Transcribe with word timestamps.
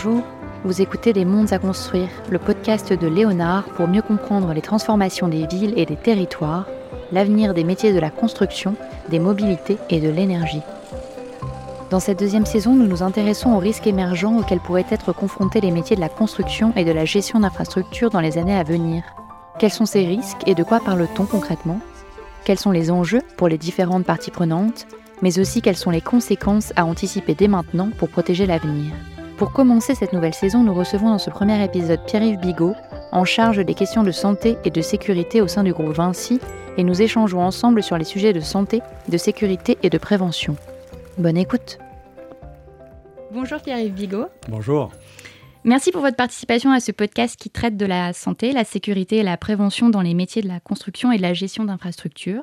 Bonjour, 0.00 0.22
vous 0.62 0.80
écoutez 0.80 1.12
Les 1.12 1.24
Mondes 1.24 1.52
à 1.52 1.58
construire, 1.58 2.08
le 2.30 2.38
podcast 2.38 2.92
de 2.92 3.08
Léonard 3.08 3.64
pour 3.64 3.88
mieux 3.88 4.00
comprendre 4.00 4.52
les 4.52 4.60
transformations 4.60 5.26
des 5.26 5.48
villes 5.48 5.74
et 5.76 5.86
des 5.86 5.96
territoires, 5.96 6.68
l'avenir 7.10 7.52
des 7.52 7.64
métiers 7.64 7.92
de 7.92 7.98
la 7.98 8.10
construction, 8.10 8.76
des 9.08 9.18
mobilités 9.18 9.76
et 9.90 9.98
de 9.98 10.08
l'énergie. 10.08 10.62
Dans 11.90 11.98
cette 11.98 12.20
deuxième 12.20 12.46
saison, 12.46 12.76
nous 12.76 12.86
nous 12.86 13.02
intéressons 13.02 13.54
aux 13.54 13.58
risques 13.58 13.88
émergents 13.88 14.38
auxquels 14.38 14.60
pourraient 14.60 14.86
être 14.88 15.12
confrontés 15.12 15.60
les 15.60 15.72
métiers 15.72 15.96
de 15.96 16.00
la 16.00 16.08
construction 16.08 16.72
et 16.76 16.84
de 16.84 16.92
la 16.92 17.04
gestion 17.04 17.40
d'infrastructures 17.40 18.10
dans 18.10 18.20
les 18.20 18.38
années 18.38 18.56
à 18.56 18.62
venir. 18.62 19.02
Quels 19.58 19.72
sont 19.72 19.84
ces 19.84 20.06
risques 20.06 20.46
et 20.46 20.54
de 20.54 20.62
quoi 20.62 20.78
parle-t-on 20.78 21.24
concrètement? 21.24 21.80
Quels 22.44 22.60
sont 22.60 22.70
les 22.70 22.92
enjeux 22.92 23.22
pour 23.36 23.48
les 23.48 23.58
différentes 23.58 24.06
parties 24.06 24.30
prenantes? 24.30 24.86
Mais 25.22 25.40
aussi 25.40 25.60
quelles 25.60 25.76
sont 25.76 25.90
les 25.90 26.00
conséquences 26.00 26.72
à 26.76 26.84
anticiper 26.84 27.34
dès 27.34 27.48
maintenant 27.48 27.88
pour 27.98 28.10
protéger 28.10 28.46
l'avenir? 28.46 28.92
Pour 29.38 29.52
commencer 29.52 29.94
cette 29.94 30.12
nouvelle 30.12 30.34
saison, 30.34 30.64
nous 30.64 30.74
recevons 30.74 31.10
dans 31.10 31.18
ce 31.18 31.30
premier 31.30 31.64
épisode 31.64 32.04
Pierre-Yves 32.04 32.40
Bigot, 32.40 32.74
en 33.12 33.24
charge 33.24 33.64
des 33.64 33.74
questions 33.74 34.02
de 34.02 34.10
santé 34.10 34.56
et 34.64 34.70
de 34.70 34.80
sécurité 34.82 35.40
au 35.40 35.46
sein 35.46 35.62
du 35.62 35.72
groupe 35.72 35.94
Vinci, 35.94 36.40
et 36.76 36.82
nous 36.82 37.00
échangeons 37.00 37.40
ensemble 37.40 37.84
sur 37.84 37.96
les 37.96 38.04
sujets 38.04 38.32
de 38.32 38.40
santé, 38.40 38.82
de 39.08 39.16
sécurité 39.16 39.78
et 39.84 39.90
de 39.90 39.98
prévention. 39.98 40.56
Bonne 41.18 41.36
écoute. 41.36 41.78
Bonjour 43.30 43.60
Pierre-Yves 43.60 43.94
Bigot. 43.94 44.26
Bonjour. 44.48 44.90
Merci 45.62 45.92
pour 45.92 46.00
votre 46.00 46.16
participation 46.16 46.72
à 46.72 46.80
ce 46.80 46.90
podcast 46.90 47.36
qui 47.36 47.50
traite 47.50 47.76
de 47.76 47.86
la 47.86 48.12
santé, 48.14 48.50
la 48.50 48.64
sécurité 48.64 49.18
et 49.18 49.22
la 49.22 49.36
prévention 49.36 49.88
dans 49.88 50.02
les 50.02 50.14
métiers 50.14 50.42
de 50.42 50.48
la 50.48 50.58
construction 50.58 51.12
et 51.12 51.16
de 51.16 51.22
la 51.22 51.32
gestion 51.32 51.64
d'infrastructures. 51.64 52.42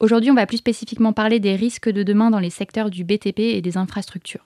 Aujourd'hui, 0.00 0.32
on 0.32 0.34
va 0.34 0.46
plus 0.46 0.56
spécifiquement 0.56 1.12
parler 1.12 1.38
des 1.38 1.54
risques 1.54 1.88
de 1.88 2.02
demain 2.02 2.32
dans 2.32 2.40
les 2.40 2.50
secteurs 2.50 2.90
du 2.90 3.04
BTP 3.04 3.38
et 3.38 3.60
des 3.60 3.76
infrastructures. 3.76 4.42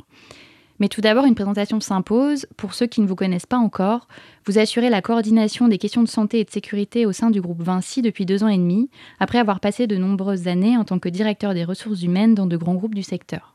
Mais 0.80 0.89
tout 0.89 1.02
d'abord, 1.02 1.27
une 1.27 1.34
présentation 1.34 1.79
s'impose. 1.79 2.47
Pour 2.56 2.73
ceux 2.73 2.86
qui 2.86 3.03
ne 3.03 3.06
vous 3.06 3.14
connaissent 3.14 3.47
pas 3.47 3.59
encore, 3.59 4.09
vous 4.47 4.59
assurez 4.59 4.89
la 4.89 5.03
coordination 5.03 5.69
des 5.69 5.77
questions 5.77 6.03
de 6.03 6.09
santé 6.09 6.41
et 6.41 6.45
de 6.45 6.50
sécurité 6.50 7.05
au 7.05 7.12
sein 7.12 7.31
du 7.31 7.42
groupe 7.42 7.62
Vinci 7.62 8.00
depuis 8.00 8.25
deux 8.25 8.42
ans 8.42 8.48
et 8.48 8.56
demi, 8.56 8.89
après 9.20 9.39
avoir 9.39 9.61
passé 9.61 9.86
de 9.86 9.97
nombreuses 9.97 10.48
années 10.48 10.78
en 10.78 10.84
tant 10.84 10.98
que 10.98 11.11
directeur 11.11 11.53
des 11.53 11.64
ressources 11.64 12.03
humaines 12.03 12.34
dans 12.34 12.47
de 12.47 12.56
grands 12.56 12.75
groupes 12.75 12.95
du 12.95 13.03
secteur. 13.03 13.55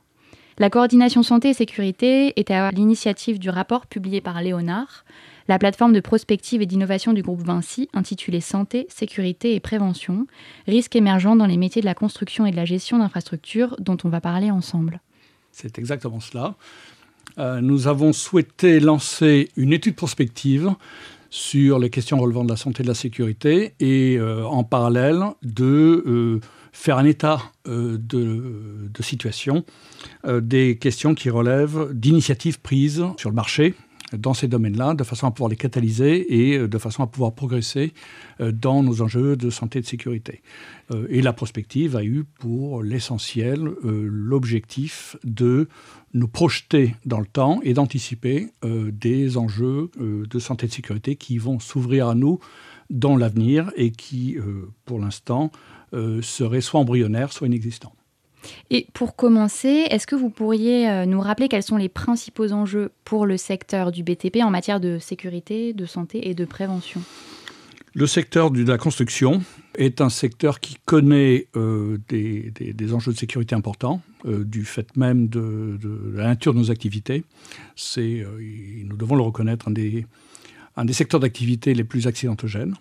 La 0.60 0.70
coordination 0.70 1.24
santé 1.24 1.50
et 1.50 1.54
sécurité 1.54 2.40
était 2.40 2.54
à 2.54 2.72
l'initiative 2.72 3.40
du 3.40 3.50
rapport 3.50 3.88
publié 3.88 4.22
par 4.22 4.42
Léonard, 4.42 5.04
la 5.48 5.60
plateforme 5.60 5.94
de 5.94 6.00
prospective 6.00 6.62
et 6.62 6.66
d'innovation 6.66 7.12
du 7.12 7.24
groupe 7.24 7.42
Vinci, 7.42 7.90
intitulée 7.94 8.40
Santé, 8.40 8.86
sécurité 8.90 9.56
et 9.56 9.60
prévention, 9.60 10.28
risques 10.68 10.96
émergents 10.96 11.36
dans 11.36 11.46
les 11.46 11.58
métiers 11.58 11.82
de 11.82 11.88
la 11.88 11.94
construction 11.94 12.46
et 12.46 12.52
de 12.52 12.56
la 12.56 12.66
gestion 12.66 13.00
d'infrastructures, 13.00 13.76
dont 13.80 13.98
on 14.04 14.10
va 14.10 14.22
parler 14.22 14.50
ensemble. 14.50 15.02
C'est 15.52 15.78
exactement 15.78 16.20
cela. 16.20 16.56
Euh, 17.38 17.62
nous 17.62 17.88
avons 17.88 18.14
souhaité 18.14 18.80
lancer 18.80 19.50
une 19.58 19.74
étude 19.74 19.96
prospective 19.96 20.72
sur 21.30 21.80
les 21.80 21.90
questions 21.90 22.18
relevant 22.18 22.46
de 22.46 22.50
la 22.50 22.56
santé 22.56 22.82
et 22.82 22.84
de 22.84 22.88
la 22.88 22.96
sécurité 22.96 23.74
et 23.80 24.18
euh, 24.18 24.46
en 24.46 24.64
parallèle 24.64 25.22
de 25.44 26.04
euh, 26.06 26.40
faire 26.72 26.98
un 26.98 27.06
état 27.06 27.42
de, 27.66 28.90
situation 29.00 29.66
des 30.26 30.78
questions 30.78 31.16
qui 31.16 31.30
relèvent 31.30 31.90
d'initiatives 31.94 32.60
prises 32.60 33.04
sur 33.18 33.30
le 33.30 33.36
marché 33.36 33.74
dans 34.18 34.34
ces 34.34 34.48
domaines-là, 34.48 34.94
de 34.94 35.04
façon 35.04 35.28
à 35.28 35.32
pouvoir 35.32 35.50
les 35.50 35.56
catalyser 35.56 36.52
et 36.52 36.68
de 36.68 36.78
façon 36.78 37.04
à 37.04 37.08
pouvoir 37.08 37.34
progresser 37.34 37.94
dans 38.40 38.84
nos 38.84 39.02
enjeux 39.02 39.36
de 39.36 39.50
santé 39.50 39.80
et 39.80 39.82
de 39.82 39.88
sécurité. 39.88 40.42
Et 41.10 41.22
la 41.22 41.34
prospective 41.34 41.96
a 41.96 42.04
eu 42.04 42.24
pour 42.40 42.84
l'essentiel 42.84 43.60
l'objectif 43.84 45.16
de 45.24 45.68
nous 46.16 46.28
projeter 46.30 46.96
dans 47.06 47.20
le 47.20 47.26
temps 47.26 47.60
et 47.62 47.74
d'anticiper 47.74 48.50
euh, 48.64 48.90
des 48.92 49.38
enjeux 49.38 49.92
euh, 50.00 50.26
de 50.26 50.40
santé 50.40 50.66
et 50.66 50.70
de 50.70 50.74
sécurité 50.74 51.18
qui 51.18 51.38
vont 51.38 51.60
s'ouvrir 51.60 52.08
à 52.08 52.16
nous 52.16 52.40
dans 52.90 53.18
l'avenir 53.18 53.72
et 53.76 53.92
qui, 53.92 54.38
euh, 54.38 54.72
pour 54.86 55.00
l'instant, 55.00 55.52
seraient 56.22 56.60
soit 56.60 56.82
embryonnaires, 56.82 57.32
soit 57.32 57.48
inexistants. 57.48 57.94
Et 58.70 58.88
pour 58.94 59.16
commencer, 59.16 59.88
est-ce 59.90 60.08
que 60.08 60.16
vous 60.16 60.30
pourriez 60.30 61.06
nous 61.06 61.22
rappeler 61.22 61.48
quels 61.48 61.64
sont 61.64 61.78
les 61.78 61.90
principaux 61.90 62.52
enjeux 62.52 62.92
pour 63.04 63.26
le 63.26 63.38
secteur 63.38 63.92
du 63.92 64.04
BTP 64.04 64.38
en 64.44 64.50
matière 64.50 64.80
de 64.80 65.00
sécurité, 65.00 65.74
de 65.74 65.86
santé 65.86 66.30
et 66.30 66.34
de 66.34 66.46
prévention? 66.46 67.02
Le 67.98 68.08
secteur 68.08 68.52
de 68.52 68.62
la 68.66 68.78
construction 68.78 69.42
est 69.78 70.02
un 70.02 70.10
secteur 70.10 70.60
qui 70.60 70.76
connaît 70.84 71.48
euh, 71.56 71.98
des, 72.10 72.94
enjeux 72.94 73.14
de 73.14 73.18
sécurité 73.18 73.56
importants, 73.56 74.02
euh, 74.26 74.44
du 74.44 74.66
fait 74.66 74.98
même 74.98 75.30
de, 75.30 75.80
la 76.14 76.26
nature 76.26 76.54
de 76.54 76.60
nos 76.60 76.72
activités. 76.72 77.24
C'est, 77.78 78.20
euh, 78.20 78.38
nous 78.84 78.98
devons 78.98 79.16
le 79.16 79.22
reconnaître, 79.22 79.70
un 79.70 80.86
des 80.86 80.94
secteurs 80.94 81.22
d'activité 81.22 81.74
les 81.74 81.86
plus 81.86 82.06
accidentogènes. 82.06 82.76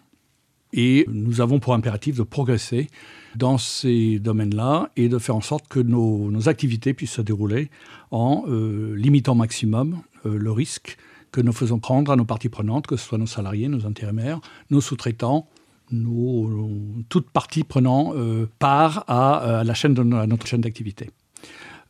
Et 0.77 1.07
nous 1.09 1.41
avons 1.41 1.61
pour 1.61 1.73
impératif 1.73 2.17
de 2.17 2.25
progresser 2.25 2.89
dans 3.37 3.59
ces 3.59 4.19
domaines-là 4.19 4.91
et 4.97 5.09
de 5.09 5.19
faire 5.19 5.37
en 5.37 5.41
sorte 5.41 5.69
que 5.69 5.81
nos, 5.81 6.31
nos 6.31 6.49
activités 6.49 6.95
puissent 6.95 7.13
se 7.13 7.23
dérouler 7.23 7.71
en 8.11 8.45
limitant 8.47 9.33
au 9.33 9.37
maximum 9.37 10.03
le 10.25 10.53
risque 10.53 10.99
que 11.35 11.41
nous 11.41 11.53
faisons 11.53 11.81
prendre 11.81 12.13
à 12.13 12.17
nos 12.17 12.25
parties 12.25 12.49
prenantes, 12.49 12.87
que 12.87 12.97
ce 12.97 13.09
soit 13.09 13.19
nos 13.19 13.27
salariés, 13.27 13.69
nos 13.69 13.87
intérimaires, 13.87 14.41
nos 14.71 14.81
sous-traitants, 14.81 15.49
nos, 15.91 17.05
toutes 17.09 17.29
parties 17.29 17.65
prenant 17.65 18.13
euh, 18.15 18.49
part 18.61 19.05
à, 19.09 19.63
la 19.65 19.75
chaîne 19.75 19.95
de, 19.95 20.03
notre 20.03 20.47
chaîne 20.47 20.61
d'activité. 20.61 21.11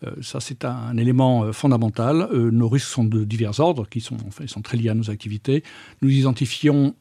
Euh, 0.03 0.11
ça, 0.23 0.41
c'est 0.41 0.65
un, 0.65 0.97
élément 0.97 1.45
euh, 1.45 1.53
fondamental. 1.53 2.29
nos 2.33 2.69
risques 2.69 2.89
sont 2.89 3.05
de 3.05 3.25
divers 3.25 3.61
ordres, 3.61 3.87
qui 3.89 4.01
sont, 4.01 4.17
enfin, 4.27 4.47
sont 4.47 4.63
très 4.63 4.77
liés 4.77 4.89
à 4.89 4.95
nos 4.95 5.11
activités. 5.11 5.63
Nous 6.03 6.11
identifions 6.11 6.95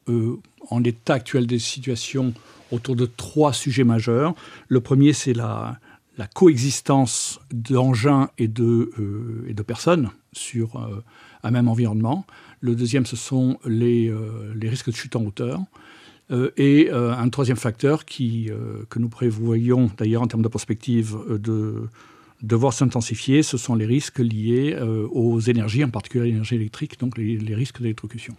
en 0.69 0.79
l'état 0.79 1.15
actuel 1.15 1.47
des 1.47 1.59
situations 1.59 2.33
autour 2.71 2.95
de 2.95 3.05
trois 3.05 3.53
sujets 3.53 3.83
majeurs. 3.83 4.35
Le 4.67 4.81
premier, 4.81 5.13
c'est 5.13 5.33
la, 5.33 5.79
coexistence 6.35 7.39
d'engins 7.51 8.29
et 8.37 8.47
de, 8.47 8.91
et 9.47 9.53
de 9.53 9.63
personnes 9.63 10.11
sur 10.31 10.79
un 11.43 11.51
même 11.51 11.67
environnement. 11.67 12.25
Le 12.63 12.75
deuxième, 12.75 13.05
ce 13.05 13.17
sont 13.17 13.59
les, 13.65 14.07
euh, 14.07 14.53
les 14.55 14.69
risques 14.69 14.89
de 14.89 14.95
chute 14.95 15.17
en 15.17 15.23
hauteur. 15.25 15.59
Euh, 16.31 16.51
et 16.55 16.89
euh, 16.91 17.13
un 17.13 17.27
troisième 17.27 17.57
facteur 17.57 18.05
qui, 18.05 18.49
que 18.89 18.99
nous 18.99 19.09
prévoyons 19.09 19.91
d'ailleurs 19.97 20.21
en 20.21 20.27
termes 20.27 20.41
de 20.41 20.47
perspective 20.47 21.17
de 21.29 21.89
devoir 22.43 22.73
s'intensifier, 22.73 23.41
ce 23.41 23.57
sont 23.57 23.73
les 23.73 23.85
risques 23.85 24.19
liés 24.19 24.77
aux 25.11 25.39
énergies, 25.39 25.83
en 25.83 25.89
particulier 25.89 26.25
l'énergie 26.25 26.55
électrique, 26.55 26.99
donc 26.99 27.17
les, 27.17 27.37
les 27.37 27.55
risques 27.55 27.81
d'électrocution. 27.81 28.35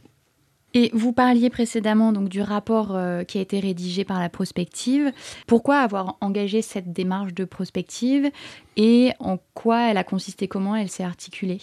Et 0.74 0.90
vous 0.92 1.12
parliez 1.12 1.50
précédemment 1.50 2.12
donc 2.12 2.28
du 2.28 2.40
rapport 2.40 2.98
qui 3.26 3.38
a 3.38 3.40
été 3.40 3.60
rédigé 3.60 4.04
par 4.04 4.20
la 4.20 4.28
prospective. 4.28 5.12
Pourquoi 5.46 5.78
avoir 5.78 6.16
engagé 6.20 6.62
cette 6.62 6.92
démarche 6.92 7.32
de 7.32 7.44
prospective 7.44 8.30
et 8.76 9.12
en 9.20 9.38
quoi 9.54 9.90
elle 9.90 9.96
a 9.96 10.04
consisté, 10.04 10.48
comment 10.48 10.76
elle 10.76 10.90
s'est 10.90 11.04
articulée? 11.04 11.60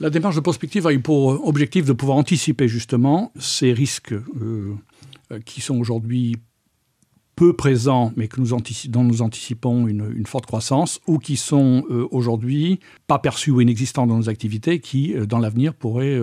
La 0.00 0.10
démarche 0.10 0.36
de 0.36 0.40
prospective 0.40 0.86
a 0.86 0.92
eu 0.92 1.00
pour 1.00 1.44
objectif 1.46 1.84
de 1.84 1.92
pouvoir 1.92 2.18
anticiper 2.18 2.68
justement 2.68 3.32
ces 3.38 3.72
risques 3.72 4.12
euh, 4.12 4.76
euh, 5.32 5.40
qui 5.44 5.60
sont 5.60 5.76
aujourd'hui 5.76 6.36
peu 7.38 7.52
présents, 7.52 8.12
mais 8.16 8.26
que 8.26 8.40
nous 8.40 8.48
dont 8.88 9.04
nous 9.04 9.22
anticipons 9.22 9.86
une, 9.86 10.26
forte 10.26 10.46
croissance, 10.46 11.00
ou 11.06 11.18
qui 11.18 11.36
sont 11.36 11.84
euh, 11.88 12.08
aujourd'hui 12.10 12.80
pas 13.06 13.20
perçus 13.20 13.52
ou 13.52 13.60
inexistants 13.60 14.08
dans 14.08 14.16
nos 14.16 14.28
activités, 14.28 14.80
qui, 14.80 15.14
dans 15.14 15.38
l'avenir, 15.38 15.72
pourraient 15.72 16.20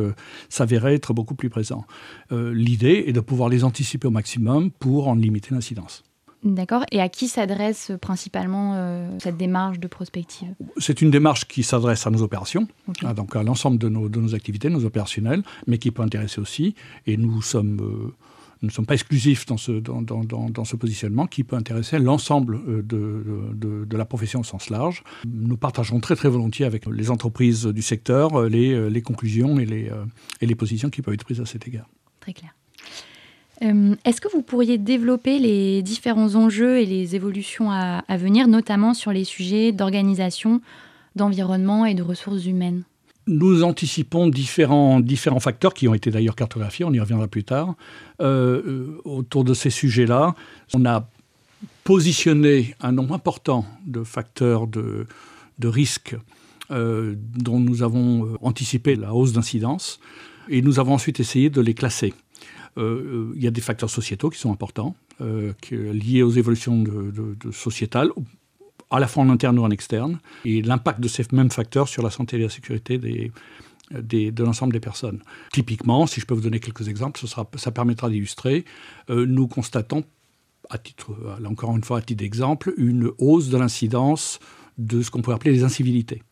s'avérer 0.50 0.96
être 0.96 1.14
beaucoup 1.14 1.36
plus 1.36 1.50
présents. 1.50 1.86
L'idée 2.32 3.06
est 3.08 3.14
de 3.14 3.22
pouvoir 3.22 3.48
les 3.50 3.64
anticiper 3.64 4.08
au 4.08 4.12
maximum 4.12 4.72
pour 4.72 5.08
en 5.08 5.16
limiter 5.16 5.56
l'incidence. 5.56 6.04
D'accord. 6.46 6.86
Et 6.92 7.02
à 7.02 7.10
qui 7.10 7.28
s'adresse 7.28 7.92
principalement 8.00 8.74
euh, 8.76 9.10
cette 9.20 9.36
démarche 9.36 9.80
de 9.80 9.88
prospective? 9.88 10.54
C'est 10.78 11.02
une 11.02 11.10
démarche 11.10 11.48
qui 11.48 11.64
s'adresse 11.64 12.06
à 12.06 12.12
nos 12.12 12.22
opérations, 12.22 12.68
hein, 13.04 13.16
donc 13.16 13.36
à 13.36 13.42
l'ensemble 13.42 13.80
de 13.80 13.90
nos, 13.90 14.10
de 14.10 14.20
nos, 14.20 14.36
activités, 14.36 14.70
nos 14.70 14.86
opérationnels, 14.86 15.42
mais 15.66 15.80
qui 15.80 15.90
peut 15.90 16.04
intéresser 16.04 16.40
aussi, 16.40 16.76
et 17.08 17.18
nous 17.18 17.42
sommes... 17.42 17.80
Euh, 17.82 18.14
nous 18.62 18.68
ne 18.68 18.72
sommes 18.72 18.86
pas 18.86 18.94
exclusifs 18.94 19.46
dans 19.46 19.58
ce, 19.58 20.76
positionnement 20.76 21.28
qui 21.28 21.44
peut 21.44 21.56
intéresser 21.56 22.00
l'ensemble 22.00 22.60
euh, 22.68 22.82
de, 22.84 23.98
la 23.98 24.06
profession 24.06 24.42
au 24.42 24.44
sens 24.44 24.70
large. 24.70 25.04
Nous 25.26 25.58
partageons 25.58 26.00
très 26.00 26.16
très 26.16 26.30
volontiers 26.30 26.66
avec 26.66 26.86
les 26.86 27.12
entreprises 27.12 27.66
du 27.66 27.82
secteur 27.82 28.44
les, 28.44 28.90
les 28.90 29.02
conclusions 29.02 29.60
et 29.60 29.66
les, 29.66 30.56
positions 30.56 30.90
qui 30.90 31.02
peuvent 31.02 31.14
être 31.14 31.24
prises 31.24 31.42
à 31.42 31.46
cet 31.46 31.68
égard. 31.68 31.88
Très 32.20 32.34
clair. 32.34 32.54
Euh, 33.62 33.96
est-ce 34.04 34.20
que 34.20 34.28
vous 34.32 34.42
pourriez 34.42 34.78
développer 34.78 35.40
les 35.40 35.82
différents 35.82 36.36
enjeux 36.36 36.80
et 36.80 36.86
les 36.86 37.16
évolutions 37.16 37.72
à, 37.72 38.04
venir, 38.18 38.48
notamment 38.48 38.94
sur 38.94 39.12
les 39.12 39.24
sujets 39.24 39.72
d'organisation, 39.72 40.62
d'environnement 41.16 41.86
et 41.86 41.94
de 41.94 42.04
ressources 42.04 42.46
humaines? 42.46 42.84
Nous 43.28 43.64
anticipons 43.64 44.28
différents, 44.28 45.00
différents 45.00 45.40
facteurs 45.40 45.74
qui 45.74 45.88
ont 45.88 45.94
été 45.94 46.12
d'ailleurs 46.12 46.36
cartographiés, 46.36 46.86
on 46.86 46.94
y 46.94 47.00
reviendra 47.00 47.28
plus 47.28 47.44
tard. 47.44 47.76
Euh, 48.22 48.62
euh, 48.66 49.02
autour 49.04 49.44
de 49.44 49.54
ces 49.54 49.70
sujets-là, 49.70 50.36
on 50.74 50.86
a 50.86 51.10
positionné 51.84 52.76
un 52.82 52.92
nombre 52.92 53.14
important 53.14 53.66
de 53.86 54.04
facteurs 54.04 54.68
de, 54.68 55.08
de 55.60 55.68
risques 55.68 56.16
dont 56.72 57.60
nous 57.60 57.84
avons 57.84 58.40
anticipé 58.42 58.96
la 58.96 59.14
hausse 59.14 59.34
d'incidence. 59.34 60.00
Et 60.50 60.64
nous 60.64 60.80
avons 60.80 60.96
ensuite 60.96 61.20
essayé 61.20 61.52
de 61.52 61.62
les 61.62 61.76
classer. 61.76 62.16
il 62.78 63.36
y 63.36 63.46
a 63.46 63.52
des 63.52 63.62
facteurs 63.62 63.92
sociétaux 63.92 64.32
qui 64.32 64.40
sont 64.40 64.52
importants, 64.52 64.96
liés 65.70 66.24
aux 66.24 66.32
évolutions 66.32 66.84
sociétales, 67.52 68.10
à 68.96 69.00
la 69.00 69.08
fois 69.08 69.24
en 69.24 69.30
interne 69.30 69.60
ou 69.60 69.64
en 69.64 69.72
externe, 69.72 70.20
et 70.46 70.62
l'impact 70.62 71.00
de 71.00 71.08
ces 71.08 71.24
mêmes 71.32 71.52
facteurs 71.52 71.88
sur 71.88 72.02
la 72.04 72.10
santé 72.10 72.38
et 72.38 72.40
la 72.40 72.50
sécurité 72.50 72.98
des, 72.98 73.32
de 73.92 74.44
l'ensemble 74.44 74.74
des 74.74 74.80
personnes. 74.80 75.22
Typiquement, 75.52 76.08
si 76.08 76.22
je 76.22 76.26
peux 76.26 76.34
vous 76.34 76.42
donner 76.42 76.60
quelques 76.60 76.88
exemples, 76.88 77.20
ce 77.20 77.28
sera, 77.28 77.50
ça 77.56 77.72
permettra 77.72 78.10
d'illustrer, 78.10 78.66
euh, 79.10 79.26
nous 79.26 79.48
constatons, 79.48 80.04
à 80.70 80.78
titre, 80.80 81.16
encore 81.46 81.76
une 81.76 81.84
fois 81.84 82.00
à 82.00 82.02
titre 82.02 82.24
d'exemple, 82.24 82.74
une 82.78 83.12
hausse 83.20 83.50
de 83.50 83.58
l'incidence 83.58 84.40
de 84.78 85.02
ce 85.02 85.12
qu'on 85.12 85.22
pourrait 85.22 85.36
appeler 85.36 85.52
les 85.52 85.64
incivilités. 85.64 86.24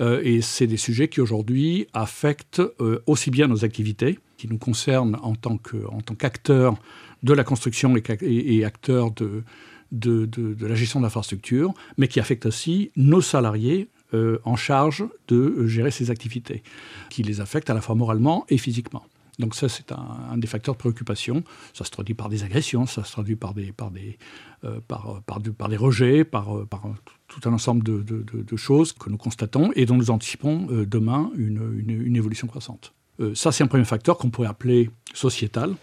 Euh, 0.00 0.20
et 0.24 0.40
c'est 0.40 0.66
des 0.66 0.76
sujets 0.76 1.08
qui 1.08 1.20
aujourd'hui 1.20 1.86
affectent 1.92 2.62
euh, 2.80 3.02
aussi 3.06 3.30
bien 3.30 3.46
nos 3.46 3.64
activités, 3.64 4.18
qui 4.36 4.48
nous 4.48 4.58
concernent 4.58 5.16
en 5.22 5.34
tant 5.34 5.56
qu'acteurs 5.58 6.76
de 7.22 7.32
la 7.32 7.44
construction 7.44 7.96
et, 7.96 8.02
et 8.20 8.64
acteurs 8.64 9.10
de, 9.12 9.44
de, 9.92 10.26
de, 10.26 10.66
la 10.66 10.74
gestion 10.74 11.00
d'infrastructures, 11.00 11.72
mais 11.96 12.08
qui 12.08 12.20
affectent 12.20 12.46
aussi 12.46 12.90
nos 12.96 13.20
salariés 13.20 13.88
euh, 14.14 14.38
en 14.44 14.56
charge 14.56 15.04
de 15.28 15.66
gérer 15.66 15.90
ces 15.90 16.10
activités, 16.10 16.62
qui 17.10 17.22
les 17.22 17.40
affectent 17.40 17.70
à 17.70 17.74
la 17.74 17.80
fois 17.80 17.94
moralement 17.94 18.44
et 18.48 18.58
physiquement. 18.58 19.04
Donc 19.38 19.54
ça, 19.54 19.68
c'est 19.68 19.92
un, 19.92 20.36
des 20.36 20.48
facteurs 20.48 20.74
de 20.74 20.78
préoccupation. 20.78 21.44
Ça 21.72 21.84
se 21.84 21.90
traduit 21.90 22.14
par 22.14 22.28
des 22.28 22.42
agressions, 22.42 22.86
ça 22.86 23.04
se 23.04 23.12
traduit 23.12 23.36
par 23.36 23.54
des, 23.54 23.70
par 23.70 23.90
des, 23.90 24.18
euh, 24.64 24.80
par, 24.88 25.22
par, 25.22 25.40
des 25.40 25.76
rejets, 25.76 26.24
par, 26.24 26.66
par 26.66 26.82
tout 27.28 27.48
un 27.48 27.52
ensemble 27.52 27.84
de, 27.84 28.02
de, 28.02 28.56
choses 28.56 28.92
que 28.92 29.10
nous 29.10 29.16
constatons 29.16 29.70
et 29.76 29.86
dont 29.86 29.96
nous 29.96 30.10
anticipons 30.10 30.66
euh, 30.70 30.86
demain 30.86 31.30
une, 31.36 31.78
une, 31.78 32.02
une, 32.02 32.16
évolution 32.16 32.48
croissante. 32.48 32.94
ça, 33.34 33.52
c'est 33.52 33.62
un 33.62 33.68
premier 33.68 33.84
facteur 33.84 34.18
qu'on 34.18 34.30
pourrait 34.30 34.48
appeler 34.48 34.90
sociétal. 35.14 35.76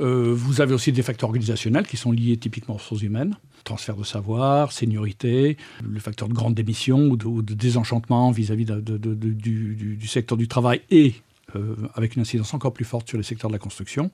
Euh, 0.00 0.32
vous 0.34 0.60
avez 0.60 0.72
aussi 0.74 0.92
des 0.92 1.02
facteurs 1.02 1.28
organisationnels 1.28 1.86
qui 1.86 1.96
sont 1.96 2.12
liés 2.12 2.36
typiquement 2.36 2.74
aux 2.74 2.78
ressources 2.78 3.02
humaines. 3.02 3.36
Transfert 3.64 3.96
de 3.96 4.04
savoir, 4.04 4.72
seniorité, 4.72 5.58
le 5.82 6.00
facteur 6.00 6.28
de 6.28 6.34
grande 6.34 6.54
démission 6.54 7.08
ou 7.08 7.16
de, 7.42 7.54
désenchantement 7.54 8.30
vis-à-vis 8.30 8.64
du, 8.64 10.06
secteur 10.06 10.38
du 10.38 10.48
travail 10.48 10.80
et 10.90 11.14
euh, 11.56 11.74
avec 11.94 12.14
une 12.14 12.22
incidence 12.22 12.54
encore 12.54 12.72
plus 12.72 12.84
forte 12.84 13.08
sur 13.08 13.18
les 13.18 13.24
secteurs 13.24 13.50
de 13.50 13.54
la 13.54 13.58
construction 13.58 14.10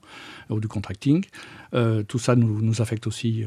euh, 0.51 0.55
ou 0.55 0.59
du 0.59 0.67
contracting. 0.67 1.23
tout 2.07 2.19
ça 2.19 2.35
nous, 2.35 2.81
affecte 2.81 3.07
aussi 3.07 3.45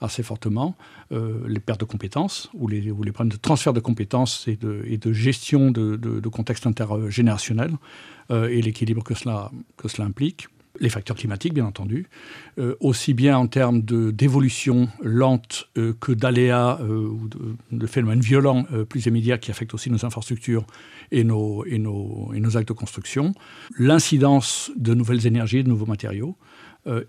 assez 0.00 0.22
fortement. 0.22 0.76
les 1.10 1.60
pertes 1.60 1.80
de 1.80 1.86
compétences 1.86 2.50
ou 2.52 2.68
les, 2.68 2.82
problèmes 2.92 3.32
de 3.32 3.36
transfert 3.36 3.72
de 3.72 3.80
compétences 3.80 4.46
et 4.46 4.56
de, 4.56 4.84
et 4.86 4.98
de 4.98 5.12
gestion 5.12 5.70
de, 5.70 6.28
contexte 6.28 6.66
intergénérationnel 6.66 7.72
et 8.30 8.60
l'équilibre 8.60 9.02
que 9.02 9.14
cela, 9.14 9.50
que 9.78 9.88
cela 9.88 10.06
implique 10.06 10.48
les 10.80 10.88
facteurs 10.88 11.16
climatiques, 11.16 11.54
bien 11.54 11.66
entendu, 11.66 12.06
euh, 12.58 12.74
aussi 12.80 13.14
bien 13.14 13.38
en 13.38 13.46
termes 13.46 13.82
d'évolution 13.82 14.88
lente 15.02 15.68
euh, 15.78 15.92
que 16.00 16.12
d'aléas 16.12 16.78
euh, 16.80 17.08
ou 17.08 17.28
de, 17.70 17.86
phénomènes 17.86 18.20
violents 18.20 18.64
plus 18.88 19.06
immédiats 19.06 19.38
qui 19.38 19.50
affectent 19.50 19.74
aussi 19.74 19.90
nos 19.90 20.04
infrastructures 20.04 20.66
et 21.12 21.22
nos, 21.22 21.64
et 21.66 21.78
nos, 21.78 22.32
et 22.34 22.40
nos 22.40 22.56
actes 22.56 22.68
de 22.68 22.72
construction, 22.72 23.34
l'incidence 23.78 24.72
de 24.76 24.94
nouvelles 24.94 25.26
énergies 25.26 25.62
de 25.62 25.68
nouveaux 25.68 25.86
matériaux, 25.86 26.36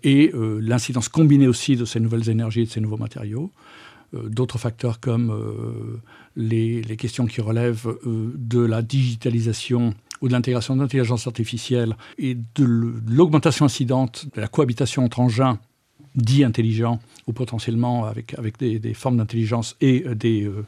et 0.02 0.32
l'incidence 0.34 1.08
combinée 1.08 1.46
aussi 1.46 1.76
de 1.76 1.84
ces 1.84 2.00
nouvelles 2.00 2.30
énergies 2.30 2.62
et 2.62 2.64
de 2.64 2.70
ces 2.70 2.80
nouveaux 2.80 2.96
matériaux, 2.96 3.52
d'autres 4.14 4.58
facteurs 4.58 5.00
comme 5.00 6.00
les, 6.36 6.82
les, 6.82 6.96
questions 6.96 7.26
qui 7.26 7.40
relèvent 7.40 7.94
de 8.04 8.60
la 8.60 8.82
digitalisation 8.82 9.94
ou 10.20 10.28
de 10.28 10.32
l'intégration 10.32 10.76
d'intelligence 10.76 11.26
artificielle 11.26 11.96
et 12.18 12.34
de 12.34 12.64
l'augmentation 13.08 13.64
incidente 13.64 14.26
de 14.34 14.40
la 14.40 14.48
cohabitation 14.48 15.04
entre 15.04 15.20
engins 15.20 15.58
dits 16.14 16.44
intelligents 16.44 17.00
ou 17.26 17.32
potentiellement 17.32 18.06
avec, 18.06 18.34
avec 18.38 18.58
des, 18.58 18.94
formes 18.94 19.18
d'intelligence 19.18 19.76
et 19.80 20.04
euh, 20.06 20.14
des, 20.14 20.44
euh, 20.44 20.64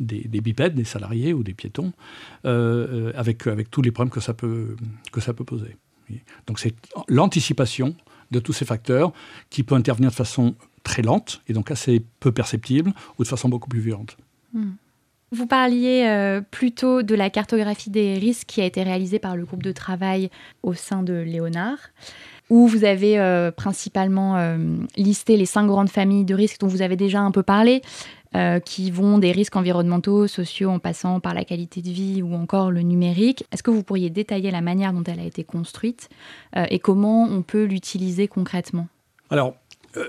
des, 0.00 0.20
des, 0.20 0.40
bipèdes, 0.40 0.74
des 0.74 0.84
salariés 0.84 1.32
ou 1.32 1.42
des 1.42 1.54
piétons, 1.54 1.92
euh, 2.44 3.12
avec, 3.14 3.46
avec 3.46 3.70
tous 3.70 3.82
les 3.82 3.90
problèmes 3.90 4.12
que 4.12 4.20
ça 4.20 4.34
peut, 4.34 4.76
que 5.12 5.20
ça 5.20 5.34
peut 5.34 5.44
poser. 5.44 5.76
Donc 6.46 6.58
c'est 6.58 6.74
l'anticipation 7.08 7.94
de 8.30 8.40
tous 8.40 8.54
ces 8.54 8.64
facteurs 8.64 9.12
qui 9.50 9.62
peut 9.62 9.74
intervenir 9.74 10.10
de 10.10 10.14
façon 10.14 10.54
très 10.82 11.02
lente 11.02 11.42
et 11.48 11.52
donc 11.52 11.70
assez 11.70 12.02
peu 12.20 12.32
perceptible 12.32 12.92
ou 13.18 13.24
de 13.24 13.28
façon 13.28 13.48
beaucoup 13.48 13.68
plus 13.68 13.80
violente. 13.80 14.16
Hmm. 14.54 14.72
Vous 15.30 15.46
parliez 15.46 16.06
euh, 16.06 16.40
plutôt 16.40 17.02
de 17.02 17.14
la 17.14 17.28
cartographie 17.28 17.90
des 17.90 18.14
risques 18.14 18.46
qui 18.46 18.62
a 18.62 18.64
été 18.64 18.82
réalisée 18.82 19.18
par 19.18 19.36
le 19.36 19.44
groupe 19.44 19.62
de 19.62 19.72
travail 19.72 20.30
au 20.62 20.72
sein 20.72 21.02
de 21.02 21.12
Léonard, 21.12 21.78
où 22.48 22.66
vous 22.66 22.84
avez 22.84 23.18
euh, 23.18 23.50
principalement 23.50 24.38
euh, 24.38 24.56
listé 24.96 25.36
les 25.36 25.44
cinq 25.44 25.66
grandes 25.66 25.90
familles 25.90 26.24
de 26.24 26.34
risques 26.34 26.60
dont 26.60 26.66
vous 26.66 26.80
avez 26.80 26.96
déjà 26.96 27.20
un 27.20 27.30
peu 27.30 27.42
parlé, 27.42 27.82
qui 28.66 28.90
vont 28.90 29.16
des 29.16 29.32
risques 29.32 29.56
environnementaux, 29.56 30.26
sociaux, 30.26 30.68
en 30.68 30.78
passant 30.78 31.18
par 31.18 31.32
la 31.32 31.46
qualité 31.46 31.80
de 31.80 31.88
vie 31.88 32.22
ou 32.22 32.34
encore 32.34 32.70
le 32.70 32.82
numérique. 32.82 33.42
Est-ce 33.50 33.62
que 33.62 33.70
vous 33.70 33.82
pourriez 33.82 34.10
détailler 34.10 34.50
la 34.50 34.60
manière 34.60 34.92
dont 34.92 35.02
elle 35.04 35.18
a 35.18 35.24
été 35.24 35.44
construite 35.44 36.10
et 36.54 36.78
comment 36.78 37.24
on 37.24 37.40
peut 37.40 37.64
l'utiliser 37.64 38.28
concrètement? 38.28 38.86
Alors, 39.30 39.54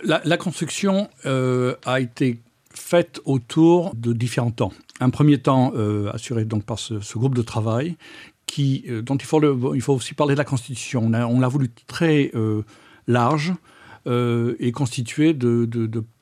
la, 0.04 0.22
la, 0.26 0.36
construction 0.36 1.08
a 1.24 2.00
été 2.02 2.40
faite 2.74 3.20
autour 3.26 3.96
de 3.96 4.14
différents 4.14 4.52
temps. 4.52 4.74
Un 5.00 5.10
premier 5.10 5.38
temps 5.40 5.72
euh, 5.76 6.12
assuré 6.12 6.46
donc 6.46 6.64
par 6.64 6.80
ce, 6.80 7.18
groupe 7.18 7.36
de 7.36 7.42
travail, 7.42 7.98
qui, 8.46 8.86
euh, 8.90 9.02
dont 9.02 9.18
il 9.18 9.26
faut, 9.26 9.94
aussi 9.94 10.14
parler 10.14 10.34
de 10.34 10.40
la 10.40 10.46
Constitution. 10.46 11.12
On 11.14 11.40
l'a 11.40 11.48
voulu 11.48 11.70
très 11.88 12.32
euh, 12.36 12.64
large 13.08 13.54
et 14.06 14.72
constitué 14.72 15.34
de 15.36 15.66